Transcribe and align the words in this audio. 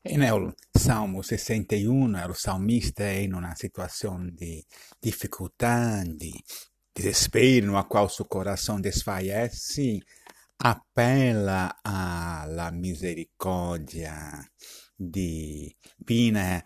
E 0.00 0.16
nel 0.16 0.54
Salmo 0.70 1.22
61 1.22 2.24
o 2.28 2.32
salmista 2.32 3.02
è 3.02 3.16
in 3.16 3.34
una 3.34 3.54
situazione 3.56 4.30
di 4.32 4.64
difficoltà, 4.98 6.02
di 6.04 6.32
desespero, 6.92 7.72
no 7.72 7.86
qual 7.86 8.08
seu 8.08 8.26
coração 8.26 8.80
desfalece, 8.80 10.00
apela 10.58 11.78
alla 11.82 12.70
misericórdia 12.70 14.48
divina, 14.96 16.62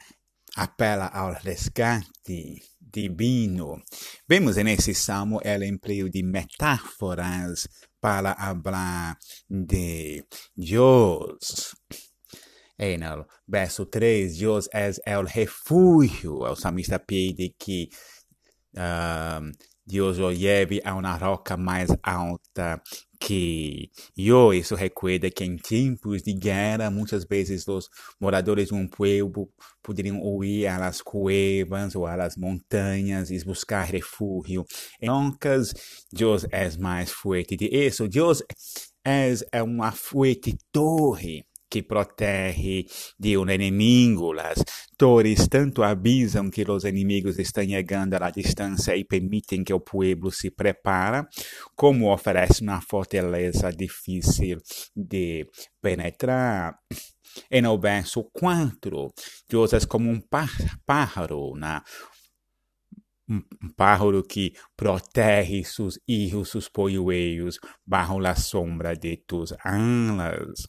apela 0.56 1.10
ao 1.10 1.32
resgate 1.42 2.62
divino. 2.78 3.82
Vemos 4.28 4.56
nesse 4.56 4.94
salmo 4.94 5.40
o 5.42 5.64
emprego 5.64 6.10
de 6.10 6.22
metáforas 6.22 7.66
para 7.98 8.34
falar 8.34 9.16
de 9.48 10.22
Deus. 10.54 11.71
E 12.82 12.98
no 12.98 13.24
verso 13.46 13.86
3, 13.86 14.36
Deus 14.36 14.68
é 15.06 15.16
o 15.16 15.22
refúgio. 15.22 16.40
O 16.40 16.56
salmista 16.56 16.98
pede 16.98 17.54
que 17.56 17.88
uh, 18.74 19.52
Deus 19.86 20.18
o 20.18 20.26
leve 20.26 20.82
a 20.84 20.92
uma 20.96 21.14
roca 21.14 21.56
mais 21.56 21.90
alta 22.02 22.82
que 23.20 23.88
eu. 24.16 24.52
Isso 24.52 24.74
recuerda 24.74 25.30
que 25.30 25.44
em 25.44 25.56
tempos 25.56 26.24
de 26.24 26.32
guerra, 26.32 26.90
muitas 26.90 27.24
vezes 27.24 27.68
os 27.68 27.88
moradores 28.20 28.70
de 28.70 28.74
um 28.74 28.88
povo 28.88 29.48
poderiam 29.80 30.42
ir 30.42 30.66
às 30.66 31.00
cuevas 31.00 31.94
ou 31.94 32.04
às 32.04 32.36
montanhas 32.36 33.30
e 33.30 33.44
buscar 33.44 33.84
refúgio. 33.84 34.64
Em 35.00 35.08
roncas, 35.08 35.72
Deus 36.12 36.44
é 36.50 36.68
mais 36.78 37.12
forte 37.12 37.56
de 37.56 37.66
isso. 37.66 38.08
Deus 38.08 38.42
é 39.04 39.62
uma 39.62 39.92
forte 39.92 40.58
torre 40.72 41.46
que 41.72 41.82
protege 41.82 42.84
de 43.18 43.38
um 43.38 43.48
inimigo. 43.48 44.38
As 44.38 44.62
torres 44.98 45.48
tanto 45.48 45.82
avisam 45.82 46.50
que 46.50 46.70
os 46.70 46.84
inimigos 46.84 47.38
estão 47.38 47.64
chegando 47.64 48.14
à 48.14 48.30
distância 48.30 48.94
e 48.94 49.04
permitem 49.04 49.64
que 49.64 49.72
o 49.72 49.80
povo 49.80 50.30
se 50.30 50.50
prepare, 50.50 51.26
como 51.74 52.12
oferece 52.12 52.62
uma 52.62 52.82
fortaleza 52.82 53.72
difícil 53.72 54.58
de 54.94 55.48
penetrar. 55.80 56.78
E 57.50 57.62
no 57.62 57.78
verso 57.80 58.24
4, 58.34 59.10
Deus 59.48 59.72
é 59.72 59.80
como 59.86 60.10
um 60.10 60.20
pájaro, 60.84 61.54
né? 61.56 61.80
um 63.30 63.72
pájaro 63.74 64.22
que 64.22 64.52
protege 64.76 65.64
seus 65.64 65.98
filhos, 66.04 66.50
seus 66.50 66.68
polluelos, 66.68 67.58
bajo 67.86 68.18
a 68.26 68.34
sombra 68.34 68.94
de 68.94 69.16
tus 69.16 69.54
alas. 69.64 70.68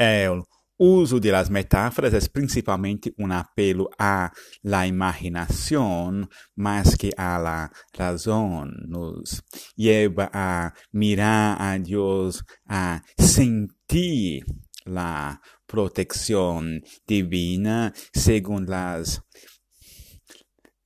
El 0.00 0.44
uso 0.78 1.20
de 1.20 1.30
las 1.30 1.50
metáforas 1.50 2.14
es 2.14 2.26
principalmente 2.26 3.12
un 3.18 3.32
apelo 3.32 3.90
a 3.98 4.32
la 4.62 4.86
imaginación 4.86 6.30
más 6.54 6.96
que 6.96 7.10
a 7.18 7.38
la 7.38 7.70
razón. 7.92 8.72
Nos 8.88 9.44
lleva 9.76 10.30
a 10.32 10.72
mirar 10.90 11.60
a 11.60 11.78
Dios, 11.78 12.42
a 12.66 13.02
sentir 13.18 14.46
la 14.86 15.38
protección 15.66 16.82
divina 17.06 17.92
según 18.14 18.64
las 18.64 19.22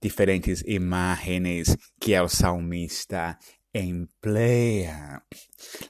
diferentes 0.01 0.65
imágenes 0.67 1.79
que 2.01 2.17
el 2.17 2.29
salmista 2.29 3.39
emplea. 3.73 5.25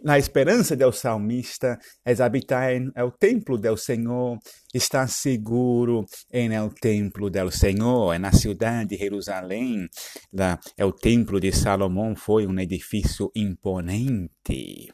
A 0.06 0.18
esperança 0.18 0.76
do 0.76 0.92
salmista 0.92 1.78
é 2.04 2.22
habitar 2.22 2.74
em 2.74 2.92
templo 3.18 3.56
do 3.56 3.74
Senhor, 3.74 4.38
estar 4.74 5.08
seguro 5.08 6.04
em 6.30 6.52
el 6.52 6.68
templo 6.68 7.30
do 7.30 7.50
Senhor, 7.50 8.18
na 8.18 8.30
cidade 8.30 8.90
de 8.90 8.96
Jerusalém. 8.98 9.88
La, 10.30 10.60
o 10.78 10.92
templo 10.92 11.40
de 11.40 11.52
Salomão 11.52 12.14
foi 12.14 12.46
um 12.46 12.58
edifício 12.60 13.30
imponente. 13.34 14.92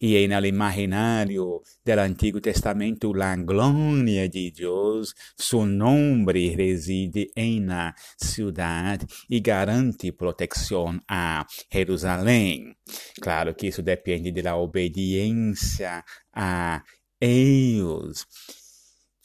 E 0.00 0.26
no 0.28 0.46
imaginário 0.46 1.60
do 1.84 1.92
Antigo 1.92 2.40
Testamento, 2.40 3.12
a 3.20 3.36
glória 3.36 4.28
de 4.28 4.50
Deus, 4.50 5.14
seu 5.36 5.66
nome 5.66 6.48
reside 6.54 7.30
em 7.36 7.60
na 7.60 7.94
cidade 8.16 9.06
e 9.28 9.40
garante 9.40 10.12
proteção 10.12 11.00
a 11.08 11.44
Jerusalém. 11.72 12.76
Claro 13.20 13.54
que 13.54 13.66
isso 13.66 13.82
depende 13.82 14.30
da 14.40 14.56
obediência 14.56 16.04
a 16.32 16.82
eles. 17.20 18.26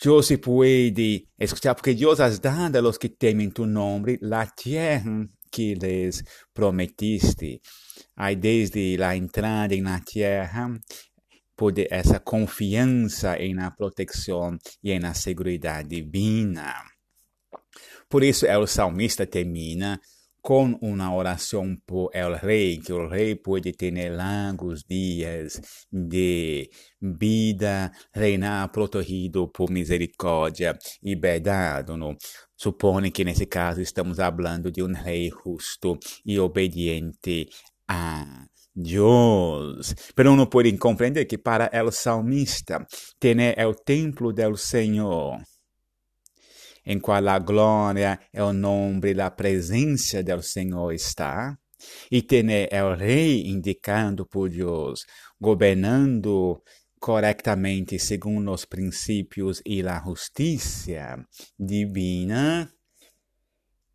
Deus 0.03 0.25
se 0.25 0.37
pode 0.37 1.29
escutar, 1.39 1.75
porque 1.75 1.93
Deus 1.93 2.19
has 2.19 2.39
dado 2.39 2.75
a 2.75 2.81
los 2.81 2.97
que 2.97 3.07
temem 3.07 3.49
tu 3.49 3.65
nome 3.65 4.17
la 4.21 4.45
tierra 4.47 5.29
que 5.49 5.75
les 5.75 6.23
prometiste. 6.53 7.61
Aí, 8.15 8.35
desde 8.35 9.01
a 9.03 9.15
entrada 9.15 9.75
na 9.81 9.99
terra, 9.99 10.69
pode 11.55 11.87
essa 11.89 12.19
confiança 12.19 13.37
em 13.37 13.53
na 13.53 13.71
proteção 13.71 14.57
e 14.83 14.97
na 14.99 15.13
segurança 15.13 15.83
divina. 15.83 16.75
Por 18.09 18.23
isso, 18.23 18.45
o 18.45 18.67
salmista 18.67 19.25
termina 19.25 19.99
com 20.43 20.77
uma 20.81 21.15
oração 21.15 21.73
por 21.87 22.09
el 22.13 22.35
rei, 22.35 22.77
que 22.77 22.91
o 22.91 23.07
rei 23.07 23.33
pode 23.33 23.71
ter 23.71 24.11
longos 24.11 24.83
dias 24.83 25.61
de 25.89 26.69
vida, 27.01 27.89
reinar 28.13 28.69
protegido 28.69 29.47
por 29.47 29.71
misericórdia 29.71 30.77
e 31.01 31.15
verdade. 31.15 31.95
No? 31.95 32.17
Supone 32.57 33.09
que 33.09 33.23
nesse 33.23 33.45
caso 33.45 33.79
estamos 33.79 34.17
falando 34.17 34.69
de 34.69 34.83
um 34.83 34.93
rei 34.93 35.31
justo 35.31 35.97
e 36.25 36.37
obediente 36.37 37.47
a 37.93 38.47
Deus. 38.73 39.95
Pero 40.15 40.33
uno 40.33 40.49
puede 40.49 40.77
comprender 40.77 41.27
que 41.27 41.37
para 41.37 41.67
el 41.67 41.91
salmista, 41.91 42.85
tener 43.19 43.59
el 43.59 43.75
templo 43.85 44.31
del 44.31 44.57
Senhor 44.57 45.39
em 46.85 46.99
qual 46.99 47.27
a 47.29 47.39
glória 47.39 48.19
é 48.31 48.43
o 48.43 48.51
nome 48.51 49.13
da 49.13 49.31
presença 49.31 50.21
do 50.21 50.41
Senhor 50.41 50.91
está, 50.91 51.57
e 52.11 52.21
ter 52.21 52.45
o 52.83 52.95
rei 52.95 53.47
indicando 53.47 54.25
por 54.25 54.49
Deus, 54.49 55.05
governando 55.39 56.61
corretamente 56.99 57.99
segundo 57.99 58.51
os 58.51 58.65
princípios 58.65 59.61
e 59.65 59.81
a 59.85 60.01
justiça 60.05 61.25
divina, 61.59 62.69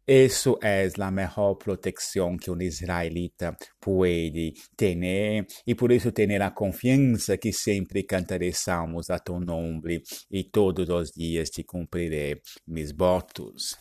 isso 0.09 0.59
é 0.63 0.89
a 0.99 1.11
melhor 1.11 1.55
proteção 1.57 2.37
que 2.39 2.51
um 2.51 2.61
israelita 2.63 3.55
pode 3.79 4.55
ter, 4.75 5.47
e 5.67 5.75
por 5.75 5.93
isso 5.93 6.11
ter 6.11 6.41
a 6.41 6.51
confiança 6.51 7.37
que 7.37 7.53
sempre 7.53 8.03
cantarei 8.03 8.53
salmos 8.53 9.11
a 9.11 9.19
teu 9.19 9.39
nome, 9.39 10.03
e 10.31 10.43
todos 10.43 10.89
os 10.89 11.11
dias 11.11 11.51
te 11.51 11.63
cumprirei 11.63 12.41
meus 12.67 12.91
votos. 12.91 13.77